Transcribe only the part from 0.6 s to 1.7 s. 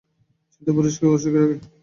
পুরুষকেও অসুখী রাখে।